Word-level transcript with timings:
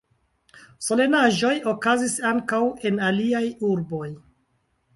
Solenaĵoj 0.85 1.51
okazis 1.73 2.17
ankaŭ 2.31 2.63
en 2.91 2.99
aliaj 3.11 3.45
urboj. 3.71 4.13